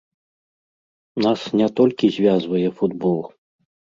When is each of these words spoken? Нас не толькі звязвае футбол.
Нас 1.25 1.41
не 1.61 1.67
толькі 1.79 2.11
звязвае 2.17 2.63
футбол. 2.79 3.19